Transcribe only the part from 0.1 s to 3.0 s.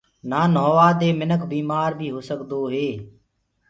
نآ نهووآدي مِنک بيٚمآر بيٚ هو سگدوئي